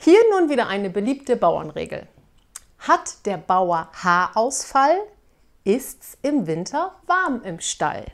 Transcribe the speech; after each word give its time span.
Hier 0.00 0.20
nun 0.30 0.48
wieder 0.48 0.68
eine 0.68 0.90
beliebte 0.90 1.34
Bauernregel. 1.34 2.06
Hat 2.78 3.26
der 3.26 3.36
Bauer 3.36 3.90
Haarausfall, 3.92 4.96
ist's 5.64 6.16
im 6.22 6.46
Winter 6.46 6.94
warm 7.06 7.42
im 7.42 7.58
Stall. 7.58 8.06